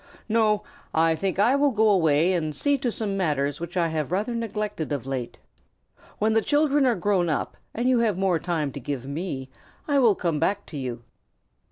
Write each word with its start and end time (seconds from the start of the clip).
No, 0.27 0.63
I 0.95 1.13
think 1.15 1.37
I 1.37 1.55
will 1.55 1.69
go 1.69 1.87
away 1.87 2.33
and 2.33 2.55
see 2.55 2.75
to 2.79 2.91
some 2.91 3.15
matters 3.15 3.59
which 3.59 3.77
I 3.77 3.89
have 3.89 4.11
rather 4.11 4.33
neglected 4.33 4.91
of 4.91 5.05
late. 5.05 5.37
When 6.17 6.33
the 6.33 6.41
children 6.41 6.87
are 6.87 6.95
grown 6.95 7.29
up 7.29 7.55
and 7.75 7.87
you 7.87 7.99
have 7.99 8.17
more 8.17 8.39
time 8.39 8.71
to 8.71 8.79
give 8.79 9.05
me, 9.05 9.51
I 9.87 9.99
will 9.99 10.15
come 10.15 10.39
back 10.39 10.65
to 10.71 10.77
you." 10.77 11.03